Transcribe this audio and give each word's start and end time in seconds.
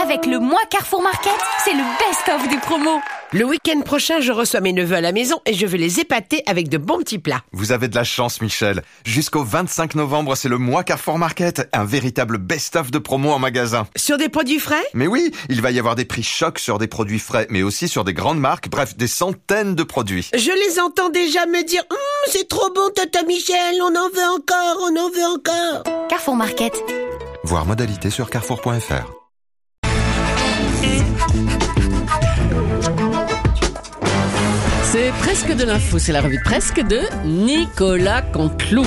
Avec 0.00 0.26
le 0.26 0.38
mois 0.38 0.60
Carrefour 0.70 1.02
Market, 1.02 1.32
c'est 1.64 1.72
le 1.72 1.82
best-of 1.98 2.48
des 2.48 2.58
promos. 2.58 3.00
Le 3.32 3.44
week-end 3.44 3.80
prochain, 3.80 4.20
je 4.20 4.30
reçois 4.30 4.60
mes 4.60 4.74
neveux 4.74 4.96
à 4.96 5.00
la 5.00 5.10
maison 5.10 5.40
et 5.46 5.54
je 5.54 5.66
vais 5.66 5.78
les 5.78 6.00
épater 6.00 6.42
avec 6.46 6.68
de 6.68 6.76
bons 6.76 6.98
petits 6.98 7.18
plats. 7.18 7.42
Vous 7.52 7.72
avez 7.72 7.88
de 7.88 7.94
la 7.94 8.04
chance, 8.04 8.42
Michel. 8.42 8.82
Jusqu'au 9.04 9.42
25 9.42 9.94
novembre, 9.94 10.36
c'est 10.36 10.50
le 10.50 10.58
mois 10.58 10.84
Carrefour 10.84 11.18
Market. 11.18 11.68
Un 11.72 11.84
véritable 11.84 12.36
best-of 12.36 12.90
de 12.90 12.98
promo 12.98 13.30
en 13.32 13.38
magasin. 13.38 13.86
Sur 13.96 14.18
des 14.18 14.28
produits 14.28 14.58
frais? 14.58 14.84
Mais 14.92 15.06
oui, 15.06 15.32
il 15.48 15.62
va 15.62 15.70
y 15.70 15.78
avoir 15.78 15.94
des 15.96 16.04
prix 16.04 16.22
chocs 16.22 16.58
sur 16.58 16.78
des 16.78 16.88
produits 16.88 17.18
frais, 17.18 17.46
mais 17.48 17.62
aussi 17.62 17.88
sur 17.88 18.04
des 18.04 18.14
grandes 18.14 18.38
marques, 18.38 18.68
bref, 18.68 18.96
des 18.96 19.08
centaines 19.08 19.74
de 19.74 19.82
produits. 19.82 20.28
Je 20.34 20.68
les 20.68 20.78
entends 20.78 21.08
déjà 21.08 21.46
me 21.46 21.64
dire 21.64 21.82
Hum, 21.90 21.96
c'est 22.28 22.48
trop 22.48 22.70
bon, 22.72 22.90
Tata 22.94 23.22
Michel, 23.24 23.76
on 23.80 23.96
en 23.96 24.10
veut 24.10 24.28
encore, 24.36 24.78
on 24.82 24.96
en 24.96 25.10
veut 25.10 25.24
encore. 25.24 26.08
Carrefour 26.08 26.36
Market. 26.36 26.74
Voir 27.44 27.64
modalité 27.64 28.10
sur 28.10 28.28
carrefour.fr. 28.28 29.25
C'est 34.84 35.10
presque 35.20 35.54
de 35.54 35.64
l'info, 35.64 35.98
c'est 35.98 36.12
la 36.12 36.20
revue 36.20 36.38
de 36.38 36.42
presque 36.42 36.80
de 36.80 37.00
Nicolas 37.24 38.22
Canteloup. 38.22 38.86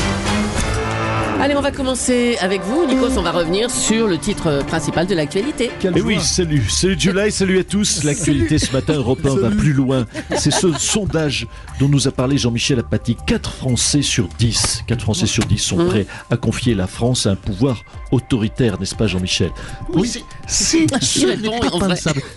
Allez, 1.42 1.56
on 1.56 1.62
va 1.62 1.72
commencer 1.72 2.38
avec 2.42 2.62
vous, 2.64 2.86
Nikos. 2.86 3.18
On 3.18 3.22
va 3.22 3.32
revenir 3.32 3.72
sur 3.72 4.08
le 4.08 4.18
titre 4.18 4.62
principal 4.68 5.08
de 5.08 5.16
l'actualité. 5.16 5.72
Et 5.96 6.02
oui, 6.02 6.20
salut, 6.20 6.68
salut 6.68 7.00
July, 7.00 7.32
salut 7.32 7.60
à 7.60 7.64
tous. 7.64 8.04
L'actualité 8.04 8.60
ce 8.60 8.74
matin, 8.74 8.96
Europe 8.96 9.26
1 9.26 9.36
va 9.36 9.50
plus 9.50 9.72
loin. 9.72 10.06
C'est 10.36 10.52
ce 10.52 10.74
sondage 10.74 11.48
dont 11.80 11.88
nous 11.88 12.10
a 12.10 12.12
parlé 12.12 12.38
Jean-Michel 12.38 12.80
Apathy. 12.80 13.16
4 13.26 13.52
Français 13.52 14.02
sur 14.02 14.28
10, 14.38 14.84
4 14.88 15.02
Français 15.02 15.28
sur 15.28 15.46
10 15.46 15.58
sont 15.58 15.86
prêts 15.86 16.08
à 16.30 16.36
confier 16.36 16.76
la 16.76 16.88
France 16.88 17.26
à 17.26 17.32
un 17.32 17.36
pouvoir 17.36 17.84
autoritaire, 18.12 18.78
n'est-ce 18.78 18.96
pas 18.96 19.08
Jean-Michel? 19.08 19.52
Oui, 19.94 20.12
c'est. 20.46 20.88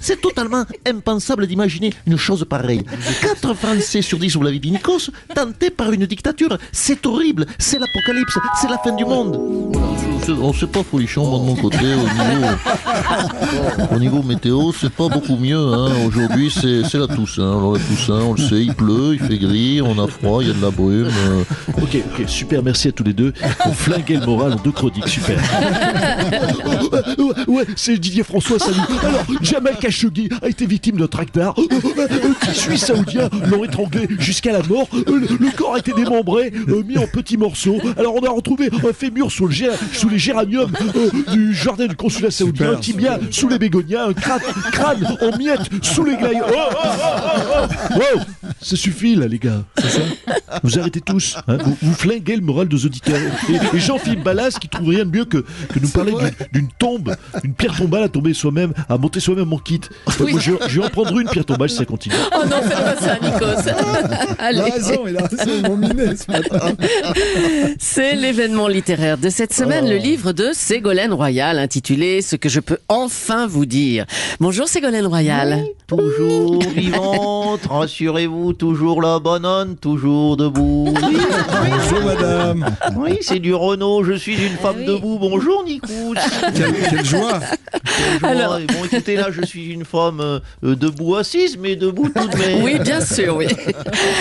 C'est 0.00 0.20
totalement 0.20 0.64
impensable 0.87 1.47
d'imaginer 1.47 1.92
une 2.06 2.17
chose 2.17 2.45
pareille. 2.48 2.84
4 3.20 3.55
Français 3.55 4.03
sur 4.03 4.19
10, 4.19 4.36
vous 4.36 4.42
l'avez 4.42 4.58
dit 4.61 4.70
Nikos, 4.70 5.11
tentés 5.34 5.70
par 5.70 5.91
une 5.92 6.06
dictature. 6.06 6.56
C'est 6.70 7.05
horrible, 7.06 7.47
c'est 7.58 7.78
l'apocalypse, 7.78 8.39
c'est 8.61 8.69
la 8.69 8.78
fin 8.78 8.92
du 8.97 9.05
monde. 9.05 9.73
On 10.28 10.53
sait 10.53 10.67
pas 10.67 10.83
folichon, 10.84 11.27
moi 11.28 11.39
de 11.41 11.45
mon 11.45 11.56
côté, 11.56 11.78
au 11.95 12.06
niveau, 12.23 12.47
au 13.95 13.98
niveau 13.98 14.23
météo, 14.23 14.70
c'est 14.73 14.92
pas 14.92 15.09
beaucoup 15.09 15.37
mieux. 15.37 15.59
Hein. 15.59 15.91
Aujourd'hui, 16.06 16.51
c'est, 16.51 16.84
c'est 16.84 16.98
la 16.98 17.09
Toussaint. 17.09 17.42
Alors 17.59 17.73
la 17.75 17.81
Toussaint, 17.81 18.20
on 18.23 18.34
le 18.34 18.41
sait, 18.41 18.62
il 18.62 18.73
pleut, 18.75 19.14
il 19.14 19.19
fait 19.20 19.39
gris, 19.39 19.81
on 19.83 19.98
a 20.03 20.06
froid, 20.06 20.42
il 20.42 20.48
y 20.48 20.51
a 20.51 20.55
de 20.55 20.62
la 20.62 20.70
brume. 20.70 21.09
euh, 21.09 21.42
Ok, 21.83 21.97
ok, 21.97 22.29
super, 22.29 22.62
merci 22.62 22.89
à 22.89 22.92
tous 22.92 23.03
les 23.05 23.12
deux. 23.14 23.33
On 23.67 23.73
flinguait 23.73 24.17
le 24.17 24.27
moral 24.27 24.53
en 24.53 24.56
deux 24.56 24.70
chroniques, 24.70 25.09
super. 25.09 25.39
ouais, 27.19 27.45
ouais, 27.48 27.64
c'est 27.77 27.98
Didier 27.98 28.23
François, 28.23 28.59
salut. 28.59 28.79
Alors, 29.03 29.25
Jamal 29.42 29.77
Khashoggi 29.79 30.29
a 30.41 30.48
été 30.48 30.67
victime 30.67 30.97
d'un 30.98 31.09
tractard. 31.09 31.55
Euh, 31.59 31.62
euh, 31.98 32.07
euh, 32.11 32.53
Suisse 32.53 32.84
saoudien 32.86 33.29
l'ont 33.51 33.64
étranglé 33.64 34.07
jusqu'à 34.19 34.53
la 34.53 34.62
mort. 34.62 34.86
Euh, 34.95 35.03
le, 35.07 35.36
le 35.39 35.51
corps 35.57 35.75
a 35.75 35.79
été 35.79 35.92
démembré, 35.92 36.53
euh, 36.69 36.83
mis 36.84 36.97
en 36.98 37.07
petits 37.07 37.36
morceaux. 37.36 37.79
Alors, 37.98 38.14
on 38.14 38.25
a 38.25 38.31
retrouvé 38.31 38.70
un 38.73 38.92
fémur 38.92 39.31
sous, 39.31 39.47
le 39.48 39.55
sous 39.92 40.09
les 40.12 40.18
géraniums 40.18 40.70
euh, 40.94 41.10
du 41.32 41.55
jardin 41.55 41.86
du 41.86 41.96
consulat 41.96 42.30
saoudien, 42.30 42.72
un 42.72 42.77
tibia 42.77 43.18
sous 43.30 43.48
les 43.48 43.58
bégonias, 43.58 44.06
un 44.08 44.12
crâne, 44.12 44.41
crâne 44.70 45.16
en 45.20 45.36
miettes 45.38 45.70
sous 45.82 46.05
les 46.05 46.16
glaïeux. 46.16 46.42
Oh, 46.46 46.68
oh, 46.70 46.77
oh, 46.77 47.68
oh, 47.96 48.00
oh. 48.16 48.42
Ça 48.62 48.77
suffit 48.77 49.14
là, 49.16 49.27
les 49.27 49.38
gars. 49.38 49.64
Ça 49.78 50.00
Vous 50.62 50.78
arrêtez 50.78 51.00
tous. 51.00 51.36
hein. 51.48 51.56
vous, 51.64 51.77
vous 51.82 51.94
flinguez 51.94 52.36
le 52.36 52.42
moral 52.42 52.68
des 52.68 52.84
auditeurs. 52.86 53.20
Et, 53.48 53.77
et 53.77 53.80
Jean-Philippe 53.80 54.22
Ballas 54.22 54.56
qui 54.60 54.68
trouve 54.68 54.88
rien 54.91 55.05
de 55.05 55.10
mieux 55.16 55.24
que, 55.24 55.38
que 55.38 55.78
nous 55.80 55.88
parler 55.88 56.12
d'une- 56.12 56.60
d'une 56.60 56.68
tombe, 56.78 57.14
une 57.42 57.55
pierre 57.55 57.74
tombale 57.77 58.05
à 58.05 58.08
tomber 58.08 58.34
soi-même, 58.34 58.72
à 58.88 58.98
monter 58.98 59.18
soi-même 59.20 59.46
mon 59.46 59.58
kit. 59.58 59.80
Oui. 60.20 60.33
Moi, 60.33 60.40
je, 60.40 60.52
je 60.68 60.80
vais 60.80 60.86
en 60.86 60.90
prendre 60.90 61.18
une 61.18 61.28
pierre 61.28 61.44
tombale 61.44 61.68
si 61.70 61.77
ça 61.77 61.84
continue. 61.84 62.14
Oh 62.34 62.44
non, 62.48 62.62
faites 62.62 62.84
pas 62.84 62.96
ça, 62.96 63.18
Nikos. 63.20 63.62
Il 63.64 63.70
a 63.70 64.36
Allez, 64.44 64.60
raison, 64.60 65.06
il 65.08 65.16
a 65.16 65.27
raison, 65.27 65.52
ils 65.58 65.62
m'ont 65.62 65.77
miné 65.77 66.17
ce 66.17 66.30
matin. 66.30 66.72
c'est 67.78 68.14
l'événement 68.14 68.68
littéraire 68.68 69.18
de 69.18 69.28
cette 69.30 69.52
semaine, 69.55 69.89
le 69.89 69.96
livre 69.96 70.33
de 70.33 70.51
Ségolène 70.52 71.12
Royal 71.12 71.58
intitulé 71.58 72.22
Ce 72.22 72.36
que 72.36 72.48
je 72.48 72.61
peux 72.61 72.78
enfin 72.89 73.46
vous 73.46 73.67
dire. 73.67 74.06
Bonjour 74.40 74.68
Ségolène 74.68 75.06
Royal. 75.06 75.64
Toujours 75.97 76.63
vivante, 76.75 77.61
rassurez-vous, 77.69 78.55
toujours 78.55 79.03
la 79.03 79.19
banane, 79.19 79.77
toujours 79.77 80.36
debout. 80.39 80.86
Oui, 81.03 81.17
Bonjour 81.70 82.05
madame. 82.07 82.64
oui, 82.97 83.19
c'est 83.20 83.39
du 83.39 83.53
Renault, 83.55 84.02
je 84.02 84.14
suis 84.14 84.35
une 84.36 84.57
femme 84.57 84.85
debout. 84.86 85.19
Bonjour 85.20 85.63
Nikous. 85.64 86.14
Quelle, 86.55 86.73
quelle 86.89 87.05
joie. 87.05 87.41
Bonjour. 88.23 88.29
Alors- 88.29 88.58
Bon, 88.69 88.85
écoutez, 88.91 89.17
là, 89.17 89.27
je 89.31 89.42
suis 89.45 89.67
une 89.73 89.85
femme 89.85 90.20
euh, 90.20 90.39
euh, 90.64 90.77
debout 90.77 91.17
assise, 91.17 91.58
mais 91.58 91.77
debout 91.77 92.08
tout 92.08 92.27
de 92.29 92.36
même. 92.36 92.63
Oui, 92.63 92.79
bien 92.79 93.01
sûr, 93.01 93.36
oui. 93.36 93.47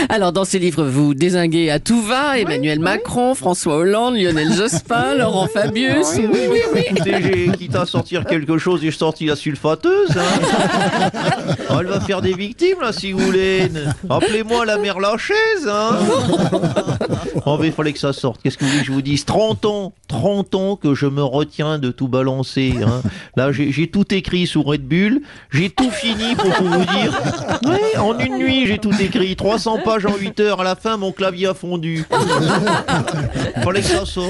Alors, 0.09 0.31
dans 0.33 0.45
ce 0.45 0.57
livre, 0.57 0.83
vous 0.83 1.13
désinguez 1.13 1.69
à 1.69 1.79
tout 1.79 2.01
va 2.01 2.37
Emmanuel 2.39 2.79
Macron, 2.79 3.33
François 3.35 3.75
Hollande, 3.77 4.15
Lionel 4.15 4.51
Jospin, 4.53 5.15
Laurent 5.15 5.47
Fabius. 5.47 6.07
Oui, 6.17 6.27
oui, 6.33 6.39
oui, 6.51 6.59
oui. 6.73 6.81
Écoutez, 6.89 7.15
j'ai 7.21 7.51
quitte 7.57 7.75
à 7.75 7.85
sortir 7.85 8.25
quelque 8.25 8.57
chose 8.57 8.83
et 8.83 8.91
je 8.91 8.97
sortis 8.97 9.25
la 9.25 9.35
sulfateuse. 9.35 10.17
hein. 10.17 11.09
Oh, 11.69 11.75
Elle 11.79 11.87
va 11.87 11.99
faire 12.01 12.21
des 12.21 12.33
victimes, 12.33 12.81
là, 12.81 12.91
si 12.91 13.11
vous 13.11 13.19
voulez. 13.19 13.69
Appelez-moi 14.09 14.65
la 14.65 14.77
mère 14.77 14.99
Lachaise, 14.99 15.67
hein. 15.69 15.97
Oh, 17.45 17.57
mais 17.59 17.67
il 17.67 17.73
fallait 17.73 17.93
que 17.93 17.99
ça 17.99 18.13
sorte. 18.13 18.41
Qu'est-ce 18.41 18.57
que 18.57 18.63
vous 18.65 18.69
voulez 18.71 18.81
que 18.81 18.87
je 18.87 18.91
vous 18.91 19.01
dise? 19.01 19.25
30 19.25 19.65
ans, 19.65 19.93
30 20.07 20.55
ans 20.55 20.75
que 20.75 20.93
je 20.95 21.05
me 21.07 21.23
retiens 21.23 21.79
de 21.79 21.91
tout 21.91 22.07
balancer. 22.07 22.75
hein. 22.85 23.01
Là, 23.35 23.51
j'ai 23.51 23.87
tout 23.87 24.13
écrit 24.13 24.47
sous 24.47 24.63
Red 24.63 24.83
Bull. 24.87 25.21
J'ai 25.51 25.69
tout 25.69 25.89
fini 25.91 26.35
pour 26.35 26.53
tout 26.55 26.65
vous 26.65 26.85
dire. 26.85 27.21
Ouais, 27.65 27.97
en 27.97 28.17
une 28.19 28.37
nuit, 28.37 28.67
j'ai 28.67 28.77
tout 28.77 28.93
écrit. 28.99 29.35
300 29.35 29.79
pages 29.83 30.05
en 30.05 30.15
8 30.17 30.39
heures. 30.41 30.61
À 30.61 30.63
la 30.63 30.75
fin, 30.75 30.97
mon 30.97 31.11
clavier 31.11 31.47
a 31.47 31.53
fondu. 31.53 32.05
fallait 33.63 33.81
que 33.81 33.87
ça 33.87 34.05
sorte. 34.05 34.29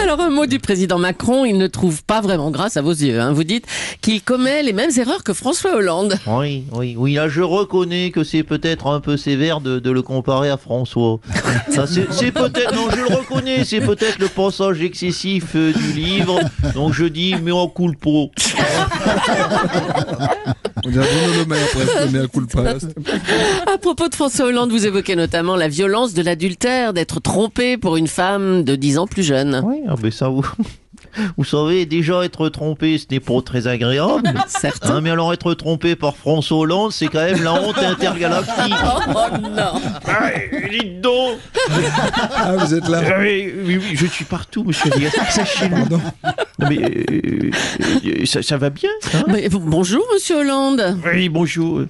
Alors, 0.00 0.20
un 0.20 0.30
mot 0.30 0.46
du 0.46 0.58
président 0.58 0.98
Macron, 0.98 1.44
il 1.44 1.56
ne 1.58 1.66
trouve 1.66 2.02
pas 2.04 2.20
vraiment 2.20 2.50
grâce 2.50 2.76
à 2.76 2.82
vos 2.82 2.92
yeux. 2.92 3.20
hein. 3.20 3.32
Vous 3.32 3.44
dites 3.44 3.66
qu'il 4.00 4.22
commet 4.22 4.62
les 4.62 4.72
mêmes 4.72 4.90
erreurs 4.96 5.24
que 5.24 5.32
François 5.32 5.51
Hollande. 5.74 6.18
Oui, 6.26 6.64
oui, 6.72 6.94
oui. 6.98 7.14
Là, 7.14 7.28
je 7.28 7.42
reconnais 7.42 8.10
que 8.10 8.24
c'est 8.24 8.42
peut-être 8.42 8.86
un 8.86 9.00
peu 9.00 9.16
sévère 9.16 9.60
de, 9.60 9.78
de 9.78 9.90
le 9.90 10.02
comparer 10.02 10.50
à 10.50 10.56
François. 10.56 11.20
C'est 11.70 12.32
peut-être, 12.32 12.74
non, 12.74 12.90
je 12.90 12.96
le 12.96 13.16
reconnais, 13.16 13.64
c'est 13.64 13.80
peut-être 13.80 14.18
le 14.18 14.28
passage 14.28 14.80
excessif 14.82 15.54
euh, 15.54 15.72
du 15.72 15.92
livre. 15.92 16.38
Donc 16.74 16.92
je 16.92 17.04
dis, 17.04 17.34
mais 17.42 17.52
on 17.52 17.68
coule 17.68 17.96
pas. 17.96 18.08
On 20.84 20.90
dirait 20.90 21.06
Bruno 21.06 21.38
Le 21.38 21.44
Maire 21.46 21.66
presque, 21.68 22.12
mais 22.12 22.18
à 22.20 22.26
coup 22.26 22.40
le 22.40 22.46
pas. 22.46 23.72
À 23.72 23.78
propos 23.78 24.08
de 24.08 24.14
François 24.14 24.46
Hollande, 24.46 24.70
vous 24.70 24.86
évoquez 24.86 25.16
notamment 25.16 25.56
la 25.56 25.68
violence 25.68 26.14
de 26.14 26.22
l'adultère, 26.22 26.92
d'être 26.92 27.20
trompé 27.20 27.76
pour 27.76 27.96
une 27.96 28.08
femme 28.08 28.64
de 28.64 28.74
10 28.76 28.98
ans 28.98 29.06
plus 29.06 29.22
jeune. 29.22 29.62
Oui, 29.64 29.76
ah 29.88 29.94
ben 30.00 30.10
ça, 30.10 30.28
vous, 30.28 30.44
vous 31.36 31.44
savez, 31.44 31.86
déjà 31.86 32.24
être 32.24 32.48
trompé, 32.48 32.98
ce 32.98 33.06
n'est 33.10 33.20
pas 33.20 33.40
très 33.42 33.66
agréable. 33.66 34.32
Certes. 34.48 34.84
Hein, 34.86 35.00
mais 35.02 35.10
alors 35.10 35.32
être 35.32 35.54
trompé 35.54 35.96
par 35.96 36.16
François 36.16 36.58
Hollande, 36.58 36.92
c'est 36.92 37.06
quand 37.08 37.24
même 37.24 37.42
la 37.42 37.54
honte 37.54 37.78
intergalactique. 37.78 38.74
Oh 39.14 39.36
non 39.40 39.80
Ah, 40.06 40.30
dites 40.70 41.00
donc 41.00 41.38
Ah, 42.34 42.56
vous 42.56 42.74
êtes 42.74 42.88
là. 42.88 43.02
Ah, 43.06 43.20
oui, 43.20 43.52
oui, 43.64 43.76
oui, 43.78 43.96
je 43.96 44.06
suis 44.06 44.24
partout, 44.24 44.64
monsieur 44.64 44.90
Diaz. 44.90 45.12
Sachez-le. 45.30 45.76
Non, 46.58 46.68
mais 46.68 46.78
euh, 46.78 47.50
euh, 48.04 48.24
ça, 48.26 48.40
ça 48.42 48.56
va 48.56 48.70
bien 48.70 48.90
hein? 49.14 49.24
Mais 49.28 49.48
bonjour, 49.48 50.04
monsieur 50.12 50.36
Hollande. 50.36 50.96
Oui, 51.12 51.28
bonjour. 51.28 51.80
Euh, 51.80 51.86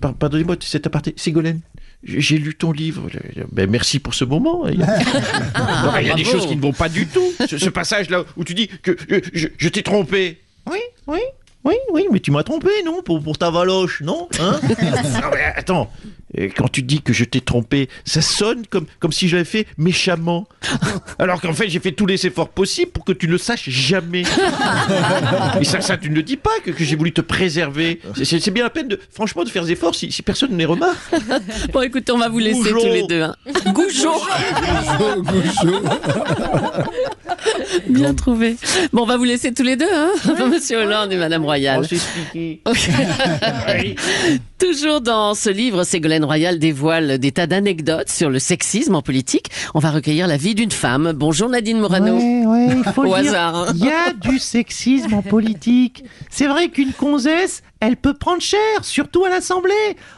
par- 0.00 0.14
Pardonnez-moi 0.14 0.54
cet 0.60 0.86
aparté. 0.86 1.14
Ségolène, 1.16 1.60
j'ai 2.04 2.38
lu 2.38 2.54
ton 2.54 2.72
livre. 2.72 3.08
Ben, 3.52 3.68
merci 3.70 3.98
pour 3.98 4.14
ce 4.14 4.24
moment. 4.24 4.66
Il 4.68 4.80
y 4.80 4.82
a, 4.82 4.98
Ah, 5.54 5.98
il 6.00 6.06
y 6.08 6.10
a 6.10 6.14
des 6.14 6.24
choses 6.24 6.46
qui 6.46 6.56
ne 6.56 6.60
vont 6.62 6.72
pas 6.72 6.88
du 6.88 7.06
tout. 7.06 7.32
Ce, 7.48 7.58
ce 7.58 7.70
passage-là 7.70 8.24
où 8.36 8.44
tu 8.44 8.54
dis 8.54 8.68
que 8.68 8.92
euh, 9.10 9.20
je, 9.32 9.48
je 9.56 9.68
t'ai 9.68 9.82
trompé. 9.82 10.40
Oui, 10.70 10.78
oui, 11.06 11.18
oui, 11.64 11.74
oui, 11.92 12.06
mais 12.12 12.20
tu 12.20 12.30
m'as 12.30 12.42
trompé, 12.42 12.68
non 12.84 13.02
pour, 13.02 13.22
pour 13.22 13.38
ta 13.38 13.50
valoche, 13.50 14.00
non 14.02 14.28
hein 14.40 14.58
Non, 14.68 15.30
mais 15.32 15.44
attends. 15.56 15.90
Quand 16.56 16.66
tu 16.66 16.82
dis 16.82 17.00
que 17.00 17.12
je 17.12 17.22
t'ai 17.22 17.40
trompé, 17.40 17.88
ça 18.04 18.20
sonne 18.20 18.66
comme, 18.66 18.86
comme 18.98 19.12
si 19.12 19.28
j'avais 19.28 19.44
fait 19.44 19.68
méchamment. 19.78 20.48
Alors 21.20 21.40
qu'en 21.40 21.52
fait, 21.52 21.68
j'ai 21.68 21.78
fait 21.78 21.92
tous 21.92 22.06
les 22.06 22.26
efforts 22.26 22.48
possibles 22.48 22.90
pour 22.90 23.04
que 23.04 23.12
tu 23.12 23.28
ne 23.28 23.32
le 23.32 23.38
saches 23.38 23.68
jamais. 23.70 24.22
Et 25.60 25.64
ça, 25.64 25.80
ça, 25.80 25.96
tu 25.96 26.10
ne 26.10 26.16
le 26.16 26.24
dis 26.24 26.36
pas, 26.36 26.50
que, 26.64 26.72
que 26.72 26.82
j'ai 26.82 26.96
voulu 26.96 27.12
te 27.12 27.20
préserver. 27.20 28.00
C'est- 28.24 28.50
bien 28.50 28.64
la 28.64 28.70
peine, 28.70 28.88
de, 28.88 28.98
franchement, 29.12 29.44
de 29.44 29.48
faire 29.48 29.64
des 29.64 29.70
efforts 29.72 29.94
si, 29.94 30.10
si 30.10 30.22
personne 30.22 30.50
ne 30.50 30.56
les 30.56 30.64
remarque. 30.64 30.98
Bon, 31.72 31.82
écoutez, 31.82 32.10
on 32.10 32.18
va 32.18 32.28
vous 32.28 32.40
laisser 32.40 32.72
Goujon. 32.72 32.80
tous 32.80 32.92
les 32.92 33.06
deux. 33.06 33.22
hein. 33.22 33.36
Bien 37.88 38.14
trouvé. 38.14 38.56
Bon, 38.92 39.02
on 39.02 39.06
va 39.06 39.16
vous 39.16 39.24
laisser 39.24 39.52
tous 39.52 39.62
les 39.62 39.76
deux, 39.76 39.92
hein 39.92 40.10
Monsieur 40.50 40.78
Hollande 40.78 41.12
et 41.12 41.16
Madame 41.16 41.42
On 41.42 41.46
Royal. 41.46 41.80
va 41.82 41.88
s'expliquer. 41.88 42.60
Ok. 42.66 42.88
Toujours 44.64 45.02
dans 45.02 45.34
ce 45.34 45.50
livre, 45.50 45.84
Ségolène 45.84 46.24
Royal 46.24 46.58
dévoile 46.58 47.18
des 47.18 47.32
tas 47.32 47.46
d'anecdotes 47.46 48.08
sur 48.08 48.30
le 48.30 48.38
sexisme 48.38 48.94
en 48.94 49.02
politique. 49.02 49.50
On 49.74 49.78
va 49.78 49.90
recueillir 49.90 50.26
la 50.26 50.38
vie 50.38 50.54
d'une 50.54 50.70
femme. 50.70 51.12
Bonjour 51.14 51.50
Nadine 51.50 51.78
Morano. 51.78 52.16
Ouais, 52.16 52.46
ouais, 52.46 52.68
il 52.78 52.92
faut 52.94 53.02
Au 53.06 53.14
le 53.14 53.20
dire. 53.22 53.30
hasard, 53.32 53.56
hein. 53.56 53.66
Il 53.74 53.84
y 53.84 53.90
a 53.90 54.14
du 54.14 54.38
sexisme 54.38 55.12
en 55.12 55.20
politique. 55.20 56.04
C'est 56.30 56.46
vrai 56.46 56.68
qu'une 56.70 56.92
gonzesse, 56.98 57.62
elle 57.80 57.98
peut 57.98 58.14
prendre 58.14 58.40
cher, 58.40 58.58
surtout 58.80 59.26
à 59.26 59.28
l'Assemblée. 59.28 59.74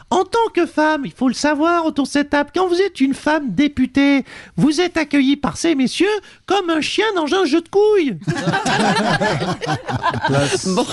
En 0.09 0.23
tant 0.23 0.39
que 0.53 0.65
femme, 0.65 1.01
il 1.03 1.11
faut 1.11 1.27
le 1.27 1.33
savoir 1.33 1.85
autour 1.85 2.05
de 2.05 2.09
cette 2.09 2.29
table, 2.29 2.51
quand 2.55 2.67
vous 2.69 2.79
êtes 2.79 3.01
une 3.01 3.13
femme 3.13 3.49
députée, 3.53 4.23
vous 4.55 4.79
êtes 4.79 4.95
accueillie 4.95 5.35
par 5.35 5.57
ces 5.57 5.75
messieurs 5.75 6.07
comme 6.45 6.69
un 6.69 6.79
chien 6.79 7.03
dans 7.17 7.25
un 7.35 7.43
jeu 7.43 7.59
de 7.59 7.67
couilles. 7.67 8.15
Bon. 10.67 10.85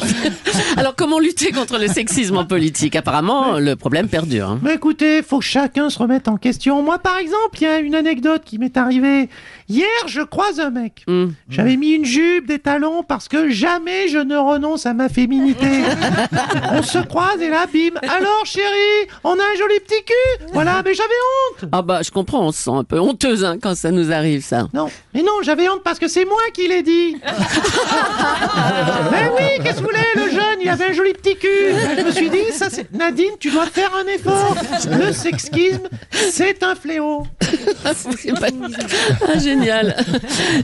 Alors 0.76 0.94
comment 0.96 1.18
lutter 1.18 1.50
contre 1.50 1.78
le 1.78 1.88
sexisme 1.88 2.36
en 2.36 2.44
politique? 2.44 2.94
Apparemment, 2.96 3.43
le 3.58 3.74
problème 3.74 4.08
perdure. 4.08 4.48
hein. 4.50 4.60
Mais 4.62 4.74
écoutez, 4.74 5.22
faut 5.22 5.38
que 5.38 5.44
chacun 5.44 5.90
se 5.90 5.98
remette 5.98 6.28
en 6.28 6.36
question. 6.36 6.82
Moi, 6.82 6.98
par 6.98 7.18
exemple, 7.18 7.58
il 7.60 7.64
y 7.64 7.66
a 7.66 7.78
une 7.78 7.94
anecdote 7.94 8.42
qui 8.44 8.58
m'est 8.58 8.76
arrivée. 8.76 9.28
Hier, 9.68 9.86
je 10.06 10.20
croise 10.20 10.60
un 10.60 10.70
mec. 10.70 11.04
Hmm. 11.06 11.28
J'avais 11.48 11.76
mis 11.76 11.92
une 11.92 12.04
jupe, 12.04 12.46
des 12.46 12.58
talons, 12.58 13.02
parce 13.02 13.28
que 13.28 13.48
jamais 13.50 14.08
je 14.08 14.18
ne 14.18 14.36
renonce 14.36 14.84
à 14.86 14.92
ma 14.94 15.08
féminité. 15.08 15.66
on 16.72 16.82
se 16.82 16.98
croise 16.98 17.40
et 17.40 17.48
là, 17.48 17.66
bim. 17.72 17.98
Alors, 18.02 18.44
chérie, 18.44 19.08
on 19.22 19.30
a 19.30 19.42
un 19.42 19.56
joli 19.58 19.80
petit 19.80 20.04
cul. 20.04 20.46
Voilà, 20.52 20.82
mais 20.84 20.92
j'avais 20.94 21.08
honte. 21.62 21.70
Ah 21.72 21.82
bah 21.82 22.00
je 22.02 22.10
comprends, 22.10 22.46
on 22.46 22.52
se 22.52 22.62
sent 22.64 22.70
un 22.70 22.84
peu 22.84 22.98
honteuse 23.00 23.44
hein, 23.44 23.56
quand 23.60 23.74
ça 23.74 23.90
nous 23.90 24.12
arrive 24.12 24.42
ça. 24.44 24.68
Non, 24.74 24.88
mais 25.14 25.22
non, 25.22 25.32
j'avais 25.42 25.68
honte 25.68 25.82
parce 25.82 25.98
que 25.98 26.08
c'est 26.08 26.24
moi 26.24 26.40
qui 26.52 26.68
l'ai 26.68 26.82
dit. 26.82 27.16
mais 29.10 29.30
oui, 29.34 29.62
qu'est-ce 29.62 29.76
que 29.76 29.80
vous 29.82 29.88
voulez, 29.88 30.26
le 30.26 30.30
jeune, 30.30 30.58
il 30.62 30.68
avait 30.68 30.86
un 30.86 30.92
joli 30.92 31.12
petit 31.12 31.36
cul. 31.36 31.48
Je 31.98 32.04
me 32.04 32.10
suis 32.10 32.30
dit, 32.30 32.52
ça 32.52 32.68
c'est... 32.70 32.92
Nadine, 32.92 33.33
tu 33.40 33.50
dois 33.50 33.66
faire 33.66 33.90
un 33.94 34.06
effort. 34.12 34.56
Le 34.90 35.12
sexisme, 35.12 35.88
c'est 36.10 36.62
un 36.62 36.74
fléau. 36.74 37.26
C'est 38.16 38.32
pas- 38.38 38.48
Ah, 39.28 39.38
génial. 39.38 39.96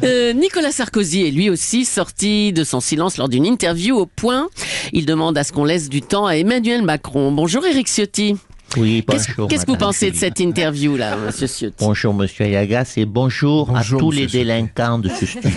Euh, 0.05 0.33
Nicolas 0.33 0.73
Sarkozy 0.73 1.27
est 1.27 1.31
lui 1.31 1.51
aussi 1.51 1.85
sorti 1.85 2.53
de 2.53 2.65
son 2.65 2.81
silence 2.81 3.17
lors 3.17 3.29
d'une 3.29 3.47
interview 3.47 3.97
au 3.97 4.07
point. 4.07 4.49
Il 4.93 5.07
demande 5.07 5.37
à 5.39 5.45
ce 5.45 5.53
qu'on 5.53 5.65
laisse 5.65 5.89
du 5.89 6.03
temps 6.03 6.27
à 6.27 6.37
Emmanuel 6.37 6.83
Macron. 6.83 7.33
Bonjour 7.33 7.65
Eric 7.67 7.87
Ciotti. 7.89 8.37
Oui, 8.77 9.05
Qu'est-ce 9.09 9.29
bonjour. 9.29 9.49
qu'est-ce 9.49 9.67
que 9.67 9.71
vous 9.73 9.77
pensez 9.77 10.11
de 10.13 10.17
cette 10.17 10.39
interview 10.39 10.97
là, 10.97 11.17
monsieur 11.17 11.49
Ciotti 11.49 11.77
Bonjour, 11.85 12.15
monsieur 12.15 12.45
Ayagas, 12.45 12.95
et 12.97 13.05
bonjour, 13.05 13.67
Bonjour, 13.67 13.99
à 13.99 14.01
tous 14.01 14.07
monsieur 14.11 14.21
les 14.21 14.27
délinquants 14.27 14.99
de 14.99 15.09
ce 15.09 15.27
studio. 15.27 15.51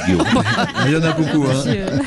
Il 0.86 0.94
y 0.94 0.95
en 0.95 1.04
a 1.04 1.12
beaucoup, 1.12 1.45
hein. 1.45 1.63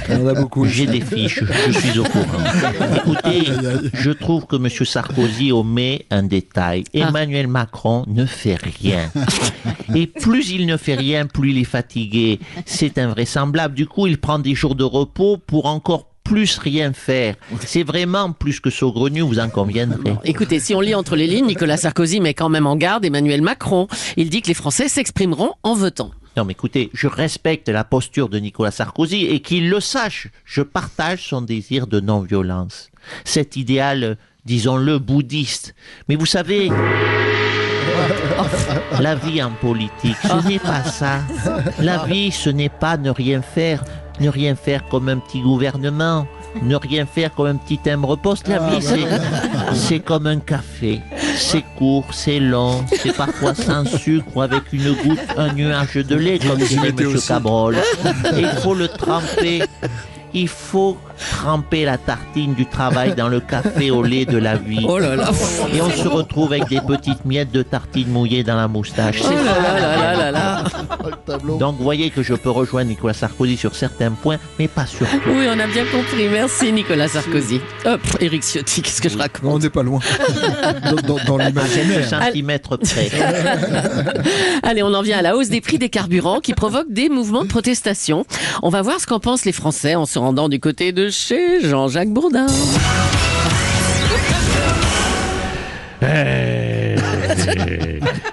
Il 0.08 0.14
y 0.14 0.19
en 0.19 0.26
a 0.26 0.35
beaucoup. 0.35 0.64
J'ai 0.67 0.87
des 0.87 1.00
fiches, 1.00 1.44
je 1.69 1.79
suis 1.79 1.99
au 1.99 2.05
courant. 2.05 2.25
Écoutez, 2.97 3.44
je 3.94 4.11
trouve 4.11 4.47
que 4.47 4.56
monsieur 4.56 4.85
Sarkozy 4.85 5.53
omet 5.53 6.06
un 6.11 6.25
détail. 6.25 6.85
Ah. 6.94 7.08
Emmanuel 7.08 7.47
Macron 7.47 8.05
ne 8.08 8.26
fait 8.26 8.56
rien. 8.56 9.11
Et 9.94 10.06
plus 10.08 10.50
il 10.50 10.67
ne 10.67 10.76
fait 10.76 10.94
rien, 10.97 11.26
plus 11.26 11.50
il 11.50 11.58
est 11.58 11.64
fatigué. 11.64 12.41
C'est 12.64 12.99
invraisemblable. 12.99 13.75
Du 13.75 13.87
coup, 13.87 14.06
il 14.08 14.19
prend 14.19 14.38
des 14.41 14.55
jours 14.55 14.75
de 14.75 14.85
repos 14.85 15.37
pour 15.38 15.67
encore 15.67 16.08
plus 16.26 16.58
rien 16.58 16.93
faire. 16.93 17.37
C'est 17.61 17.82
vraiment 17.82 18.32
plus 18.32 18.61
que 18.61 18.70
saugrenu, 18.70 19.20
vous 19.20 19.38
en 19.38 19.49
conviendrez. 19.49 20.14
Écoutez, 20.25 20.61
si 20.61 20.75
on 20.75 20.81
lit 20.81 20.94
entre 20.94 21.17
les 21.17 21.26
lignes, 21.26 21.46
Nicolas 21.46 21.76
Sarkozy 21.76 22.20
met 22.20 22.34
quand 22.34 22.49
même 22.49 22.67
en 22.67 22.76
garde 22.76 23.05
Emmanuel 23.05 23.43
Macron. 23.43 23.87
Il 24.17 24.28
dit 24.31 24.43
que 24.43 24.49
les 24.49 24.55
Français 24.55 24.88
s'exprimeront 24.88 25.52
en 25.62 25.75
votant. 25.75 26.11
Non, 26.37 26.44
mais 26.44 26.52
écoutez, 26.52 26.90
je 26.93 27.06
respecte 27.06 27.69
la 27.69 27.84
posture 27.84 28.28
de 28.28 28.38
Nicolas 28.38 28.70
Sarkozy 28.70 29.25
et 29.25 29.40
qu'il 29.40 29.70
le 29.70 29.81
sache. 29.81 30.28
Je 30.44 30.61
partage 30.62 31.26
son 31.28 31.43
désir 31.43 31.87
de 31.87 32.00
non-violence. 32.00 32.90
Cet 33.25 33.56
idéal, 33.56 34.19
disons-le, 34.44 34.99
bouddhiste. 34.99 35.75
Mais 36.08 36.17
vous 36.17 36.26
savez, 36.26 36.70
la 39.00 39.14
vie 39.14 39.43
en 39.43 39.52
politique, 39.52 40.17
ce 40.22 40.46
n'est 40.46 40.58
pas 40.58 40.82
ça. 40.82 41.20
La 41.81 42.05
vie, 42.05 42.31
ce 42.31 42.50
n'est 42.50 42.69
pas 42.69 42.96
ne 42.99 43.11
rien 43.11 43.40
faire, 43.40 43.82
ne 44.20 44.28
rien 44.28 44.54
faire 44.54 44.86
comme 44.88 45.08
un 45.08 45.18
petit 45.18 45.40
gouvernement. 45.40 46.26
Ne 46.62 46.76
rien 46.76 47.04
faire 47.04 47.34
comme 47.34 47.48
un 47.48 47.56
petit 47.56 47.78
timbre-poste. 47.78 48.48
La 48.48 48.58
vie, 48.68 48.80
c'est, 48.80 49.04
c'est 49.74 50.00
comme 50.00 50.26
un 50.26 50.38
café. 50.38 51.02
C'est 51.36 51.64
court, 51.76 52.06
c'est 52.12 52.40
long, 52.40 52.82
c'est 53.02 53.14
parfois 53.14 53.54
sans 53.54 53.84
sucre 53.84 54.26
ou 54.34 54.40
avec 54.40 54.72
une 54.72 54.94
goutte, 54.94 55.20
un 55.36 55.52
nuage 55.52 55.96
de 55.96 56.16
lait, 56.16 56.38
comme 56.38 56.56
disait 56.56 56.80
mettez 56.80 57.04
M. 57.04 57.18
Cabrol. 57.26 57.76
Et 58.36 58.40
il 58.40 58.48
faut 58.62 58.74
le 58.74 58.88
tremper. 58.88 59.62
Il 60.32 60.48
faut 60.48 60.96
tremper 61.18 61.84
la 61.84 61.98
tartine 61.98 62.54
du 62.54 62.66
travail 62.66 63.14
dans 63.14 63.28
le 63.28 63.40
café 63.40 63.90
au 63.90 64.02
lait 64.02 64.24
de 64.24 64.38
la 64.38 64.56
vie. 64.56 64.84
Oh 64.88 64.98
là 64.98 65.16
là. 65.16 65.30
Et 65.74 65.80
on 65.80 65.90
se 65.90 66.08
retrouve 66.08 66.52
avec 66.52 66.68
des 66.68 66.80
petites 66.80 67.24
miettes 67.24 67.52
de 67.52 67.62
tartine 67.62 68.08
mouillées 68.08 68.42
dans 68.44 68.56
la 68.56 68.68
moustache. 68.68 69.18
Oh 69.22 69.26
C'est 69.28 69.44
là 69.44 69.58
là 69.60 69.80
là 69.80 69.96
là 69.96 70.16
là 70.16 70.30
là. 70.32 70.64
donc 71.58 71.76
vous 71.78 71.84
voyez 71.84 72.10
que 72.10 72.22
je 72.22 72.34
peux 72.34 72.50
rejoindre 72.50 72.88
Nicolas 72.90 73.14
Sarkozy 73.14 73.56
sur 73.56 73.74
certains 73.74 74.10
points, 74.10 74.38
mais 74.58 74.68
pas 74.68 74.86
sur 74.86 75.08
tout. 75.08 75.16
Oui, 75.28 75.46
on 75.48 75.58
a 75.58 75.66
bien 75.66 75.84
compris. 75.92 76.28
Merci 76.30 76.72
Nicolas 76.72 77.08
Sarkozy. 77.08 77.60
Hop, 77.84 78.00
Eric 78.20 78.42
Ciotti, 78.42 78.82
qu'est-ce 78.82 79.00
que 79.02 79.08
je 79.08 79.19
raconte? 79.19 79.44
On 79.52 79.58
n'est 79.58 79.70
pas 79.70 79.82
loin. 79.82 80.00
Dans, 80.84 81.16
dans, 81.16 81.24
dans 81.24 81.38
l'imaginaire. 81.38 82.08
centimètres 82.08 82.76
près. 82.76 83.10
Allez, 84.62 84.82
on 84.82 84.92
en 84.94 85.02
vient 85.02 85.19
à 85.19 85.22
la 85.22 85.36
hausse 85.36 85.48
des 85.48 85.60
prix 85.60 85.78
des 85.78 85.88
carburants 85.88 86.40
qui 86.40 86.54
provoque 86.54 86.86
des 86.90 87.08
mouvements 87.08 87.42
de 87.44 87.48
protestation. 87.48 88.24
On 88.62 88.69
va 88.69 88.82
voir 88.82 89.00
ce 89.00 89.06
qu'en 89.06 89.20
pensent 89.20 89.44
les 89.44 89.52
Français 89.52 89.94
en 89.94 90.06
se 90.06 90.19
rendant 90.19 90.48
du 90.48 90.60
côté 90.60 90.92
de 90.92 91.06
chez 91.11 91.61
Jean-Jacques 91.69 92.11
Bourdin. 92.12 92.47
Eh, 96.03 96.97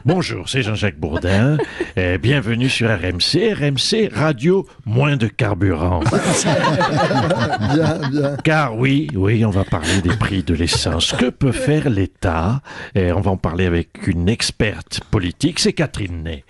Bonjour, 0.05 0.49
c'est 0.49 0.61
Jean-Jacques 0.63 0.99
Bourdin. 0.99 1.57
Eh, 1.95 2.17
bienvenue 2.17 2.67
sur 2.69 2.89
RMC. 2.89 3.53
RMC, 3.53 4.09
radio, 4.13 4.67
moins 4.85 5.15
de 5.15 5.27
carburant. 5.27 6.01
Bien, 7.73 8.09
bien. 8.11 8.37
Car 8.43 8.77
oui, 8.77 9.07
oui, 9.15 9.45
on 9.45 9.49
va 9.49 9.63
parler 9.63 10.01
des 10.01 10.15
prix 10.15 10.43
de 10.43 10.53
l'essence. 10.53 11.13
Que 11.13 11.29
peut 11.29 11.51
faire 11.53 11.89
l'État? 11.89 12.61
Eh, 12.95 13.11
On 13.13 13.21
va 13.21 13.31
en 13.31 13.37
parler 13.37 13.65
avec 13.65 14.05
une 14.07 14.27
experte 14.29 14.99
politique, 15.09 15.59
c'est 15.59 15.73
Catherine 15.73 16.23
Ney. 16.23 16.43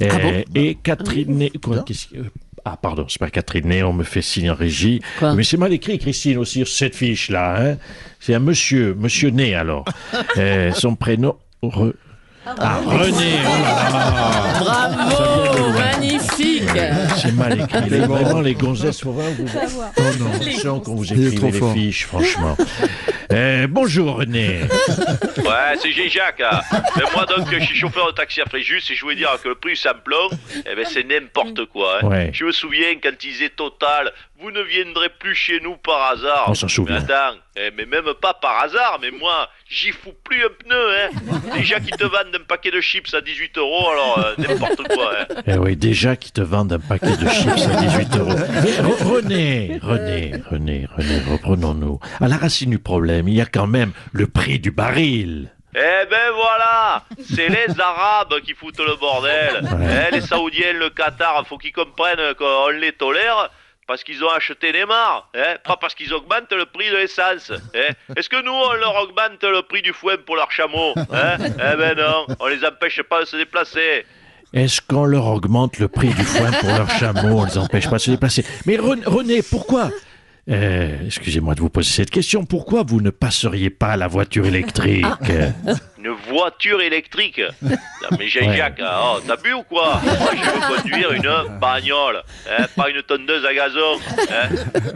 Eh, 0.00 0.08
Ah 0.10 0.18
bon? 0.18 0.42
et 0.54 0.74
Catherine 0.82 1.36
Ney... 1.38 1.52
quoi, 1.62 1.84
Ah 2.68 2.76
pardon, 2.76 3.06
c'est 3.08 3.20
pas 3.20 3.30
Catherine 3.30 3.68
Ney, 3.68 3.82
on 3.84 3.92
me 3.92 4.02
fait 4.02 4.22
signe 4.22 4.50
en 4.50 4.54
régie. 4.56 5.00
Quoi 5.20 5.34
Mais 5.34 5.44
c'est 5.44 5.56
mal 5.56 5.72
écrit, 5.72 5.98
Christine, 6.00 6.36
aussi, 6.38 6.58
sur 6.64 6.68
cette 6.68 6.96
fiche-là. 6.96 7.56
Hein 7.60 7.76
c'est 8.18 8.34
un 8.34 8.40
monsieur, 8.40 8.94
monsieur 8.98 9.30
Ney 9.30 9.54
alors. 9.54 9.84
Eh, 10.36 10.70
son 10.74 10.96
prénom... 10.96 11.36
Re- 11.62 11.92
Ah, 12.44 12.80
René, 12.84 13.38
oh 13.44 13.62
là 13.62 13.90
là 13.90 14.90
Bravo, 14.98 15.72
magnifique. 15.72 16.55
C'est 17.16 17.32
mal 17.32 17.60
écrit. 17.60 17.90
Les- 17.90 18.00
Vraiment, 18.06 18.40
les 18.40 18.54
gonzesses, 18.54 19.00
faut 19.00 19.12
vraiment 19.12 19.34
vous... 19.38 19.46
Oh 19.98 20.02
non. 20.20 20.30
Je 20.42 20.50
sens 20.50 20.82
quand 20.84 20.94
vous 20.94 21.04
écrivez 21.12 21.50
les 21.50 21.58
fort. 21.58 21.72
fiches, 21.72 22.04
franchement. 22.06 22.56
Eh, 23.30 23.66
bonjour 23.66 24.16
René. 24.16 24.60
Ouais, 25.38 25.76
c'est 25.80 25.88
hein. 26.44 26.60
Mais 26.96 27.02
moi, 27.14 27.26
donc, 27.26 27.46
je 27.52 27.58
suis 27.64 27.76
chauffeur 27.76 28.06
de 28.08 28.12
taxi 28.12 28.40
à 28.40 28.44
Fréjus 28.46 28.82
et 28.90 28.94
je 28.94 29.00
voulais 29.02 29.16
dire 29.16 29.30
que 29.42 29.48
le 29.48 29.54
prix 29.56 29.70
du 29.70 29.76
samplon, 29.76 30.28
eh 30.58 30.74
ben, 30.74 30.84
c'est 30.88 31.04
n'importe 31.04 31.66
quoi. 31.66 31.98
hein. 32.02 32.06
Ouais. 32.06 32.30
Je 32.32 32.44
me 32.44 32.52
souviens 32.52 32.94
quand 33.02 33.10
ils 33.22 33.32
disaient 33.32 33.48
Total, 33.50 34.12
vous 34.40 34.50
ne 34.50 34.62
viendrez 34.62 35.08
plus 35.08 35.34
chez 35.34 35.60
nous 35.60 35.76
par 35.76 36.10
hasard. 36.12 36.44
On 36.48 36.54
s'en 36.54 36.68
souvient. 36.68 37.00
Mais 37.00 37.12
attends, 37.12 37.36
eh, 37.56 37.70
mais 37.76 37.86
même 37.86 38.04
pas 38.20 38.34
par 38.34 38.60
hasard, 38.62 38.98
mais 39.02 39.10
moi, 39.10 39.48
j'y 39.68 39.90
fous 39.90 40.14
plus 40.24 40.44
un 40.44 40.48
pneu. 40.64 40.76
Hein. 40.76 41.56
Déjà 41.56 41.80
qu'ils 41.80 41.96
te 41.96 42.04
vendent 42.04 42.34
un 42.34 42.44
paquet 42.46 42.70
de 42.70 42.80
chips 42.80 43.12
à 43.14 43.20
18 43.20 43.58
euros, 43.58 43.90
alors 43.90 44.18
euh, 44.18 44.34
n'importe 44.38 44.86
quoi. 44.94 45.12
Hein. 45.20 45.34
Eh 45.46 45.56
oui, 45.58 45.74
déjà 45.76 46.16
qu'ils 46.16 46.32
te 46.32 46.40
vendent 46.42 46.55
un 46.58 46.78
paquet 46.78 47.16
de 47.16 47.28
chips 47.28 47.48
à 47.48 47.80
18 47.80 48.16
euros. 48.16 48.30
René, 49.04 49.78
René, 49.82 50.32
René, 50.50 50.86
René, 50.96 51.20
reprenons-nous. 51.30 51.98
À 52.20 52.28
la 52.28 52.36
racine 52.36 52.70
du 52.70 52.78
problème, 52.78 53.28
il 53.28 53.34
y 53.34 53.40
a 53.40 53.46
quand 53.46 53.66
même 53.66 53.92
le 54.12 54.26
prix 54.26 54.58
du 54.58 54.70
baril. 54.70 55.50
Eh 55.74 56.06
ben 56.10 56.30
voilà, 56.34 57.04
c'est 57.22 57.48
les 57.48 57.66
Arabes 57.80 58.40
qui 58.44 58.54
foutent 58.54 58.78
le 58.80 58.96
bordel. 58.96 59.62
Ouais. 59.62 60.08
Eh, 60.08 60.14
les 60.14 60.20
Saoudiens, 60.22 60.72
le 60.72 60.88
Qatar, 60.88 61.46
faut 61.46 61.58
qu'ils 61.58 61.72
comprennent 61.72 62.34
qu'on 62.34 62.68
les 62.70 62.92
tolère 62.92 63.50
parce 63.86 64.02
qu'ils 64.02 64.24
ont 64.24 64.30
acheté 64.30 64.72
les 64.72 64.84
mares, 64.86 65.28
hein, 65.36 65.56
pas 65.64 65.76
parce 65.76 65.94
qu'ils 65.94 66.12
augmentent 66.12 66.50
le 66.52 66.64
prix 66.66 66.90
de 66.90 66.96
l'essence. 66.96 67.52
hein. 67.52 67.92
Est-ce 68.16 68.28
que 68.28 68.42
nous, 68.42 68.50
on 68.52 68.72
leur 68.72 68.96
augmente 69.02 69.42
le 69.44 69.62
prix 69.62 69.82
du 69.82 69.92
foin 69.92 70.16
pour 70.24 70.34
leurs 70.36 70.50
chameaux 70.50 70.94
hein 71.12 71.36
Eh 71.40 71.76
ben 71.76 71.94
non, 71.96 72.26
on 72.40 72.46
les 72.46 72.64
empêche 72.64 73.02
pas 73.02 73.20
de 73.20 73.26
se 73.26 73.36
déplacer. 73.36 74.06
Est-ce 74.56 74.80
qu'on 74.80 75.04
leur 75.04 75.26
augmente 75.26 75.78
le 75.78 75.86
prix 75.86 76.08
du 76.08 76.24
foin 76.24 76.50
pour 76.60 76.70
leurs 76.70 76.90
chameaux 76.90 77.40
On 77.40 77.44
les 77.44 77.58
empêche 77.58 77.88
pas 77.88 77.96
de 77.96 78.02
se 78.02 78.10
déplacer. 78.10 78.44
Mais 78.64 78.76
Ren- 78.78 79.02
René, 79.06 79.42
pourquoi? 79.42 79.90
Euh, 80.48 80.96
Excusez-moi 81.04 81.54
de 81.54 81.60
vous 81.60 81.68
poser 81.68 81.90
cette 81.90 82.10
question. 82.10 82.44
Pourquoi 82.44 82.82
vous 82.82 83.00
ne 83.00 83.10
passeriez 83.10 83.68
pas 83.70 83.88
à 83.88 83.96
la 83.96 84.08
voiture 84.08 84.46
électrique? 84.46 85.04
Une 86.06 86.12
voiture 86.32 86.80
électrique. 86.80 87.40
Non, 88.02 88.18
mais 88.20 88.28
Jean-Jacques, 88.28 88.80
oh, 88.82 89.18
t'as 89.26 89.36
bu 89.36 89.54
ou 89.54 89.62
quoi 89.62 90.00
Moi, 90.04 90.30
je 90.36 90.50
veux 90.50 90.76
conduire 90.76 91.12
une 91.12 91.58
bagnole, 91.58 92.22
hein, 92.48 92.66
pas 92.76 92.90
une 92.90 93.02
tondeuse 93.02 93.44
à 93.46 93.54
gazon. 93.54 93.98
hein. 94.30 94.48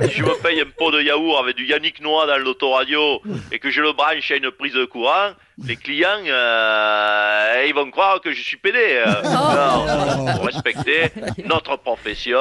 Si 0.07 0.17
je 0.19 0.23
me 0.23 0.35
paye 0.41 0.61
un 0.61 0.67
pot 0.79 0.93
de 0.93 1.01
yaourt 1.01 1.39
avec 1.43 1.57
du 1.57 1.65
Yannick 1.67 2.01
Noah 2.03 2.27
dans 2.27 2.37
l'autoradio 2.39 3.23
et 3.51 3.59
que 3.59 3.71
je 3.71 3.81
le 3.81 3.93
branche 3.95 4.31
à 4.31 4.37
une 4.37 4.51
prise 4.51 4.75
de 4.75 4.85
courant, 4.85 5.31
les 5.67 5.77
clients, 5.77 6.21
euh, 6.27 7.65
ils 7.67 7.75
vont 7.75 7.91
croire 7.91 8.21
que 8.21 8.33
je 8.33 8.43
suis 8.43 8.57
pédé. 8.59 8.79
euh. 9.07 9.23
Non, 9.25 10.27
faut 10.37 10.43
respecter 10.43 11.11
notre 11.47 11.77
profession. 11.77 12.39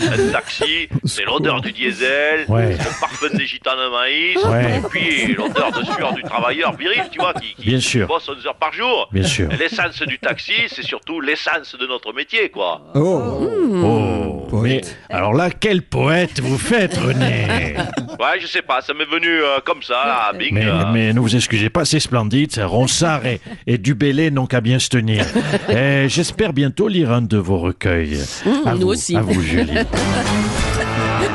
Un 0.00 0.32
taxi, 0.32 0.88
c'est 1.04 1.24
l'odeur 1.24 1.60
du 1.62 1.72
diesel, 1.72 2.44
Ouais. 2.48 2.72
le 2.72 3.00
parfum 3.00 3.28
des 3.34 3.46
gitans 3.46 3.76
de 3.76 3.88
maïs, 3.90 4.44
Ouais. 4.44 4.78
et 4.78 4.88
puis 4.88 5.34
l'odeur 5.34 5.72
de 5.72 5.84
sueur 5.84 6.12
du 6.12 6.22
travailleur 6.22 6.72
viril, 6.76 7.02
tu 7.10 7.18
vois, 7.18 7.34
qui, 7.34 7.54
qui, 7.54 7.62
Bien 7.66 7.80
sûr. 7.80 8.06
Bosse 8.12 8.28
11 8.28 8.46
heures 8.46 8.56
par 8.56 8.72
jour. 8.72 9.08
Bien 9.12 9.22
sûr. 9.22 9.48
L'essence 9.58 10.02
du 10.02 10.18
taxi, 10.18 10.52
c'est 10.68 10.82
surtout 10.82 11.20
l'essence 11.20 11.74
de 11.80 11.86
notre 11.86 12.12
métier, 12.12 12.50
quoi. 12.50 12.82
Oh, 12.94 13.48
Oh, 14.54 14.60
mais 14.62 14.82
alors 15.08 15.32
là, 15.32 15.48
quel 15.50 15.80
poète 15.82 16.40
vous 16.40 16.58
faites, 16.58 16.96
René? 16.98 17.46
Ouais, 18.20 18.38
je 18.40 18.46
sais 18.46 18.62
pas, 18.62 18.80
ça 18.82 18.92
m'est 18.94 19.06
venu 19.06 19.26
euh, 19.42 19.58
comme 19.64 19.82
ça, 19.82 19.94
là, 20.04 20.32
bing. 20.38 20.52
mais, 20.54 20.66
euh. 20.66 20.84
mais 20.92 21.12
ne 21.12 21.18
vous 21.18 21.34
excusez 21.34 21.70
pas, 21.70 21.84
c'est 21.84 21.98
splendide. 21.98 22.52
Ronsard 22.62 23.26
et, 23.26 23.40
et 23.66 23.78
Dubélé 23.78 24.30
n'ont 24.30 24.46
qu'à 24.46 24.60
bien 24.60 24.78
se 24.78 24.90
tenir. 24.90 25.24
Et 25.68 26.08
J'espère 26.08 26.52
bientôt 26.52 26.86
lire 26.88 27.10
un 27.10 27.22
de 27.22 27.38
vos 27.38 27.58
recueils. 27.58 28.18
Mmh, 28.44 28.50
À 28.68 28.74
nous 28.74 28.80
vous, 28.82 28.86
aussi. 28.88 29.16
À 29.16 29.22
vous, 29.22 29.40
Julie. 29.42 29.72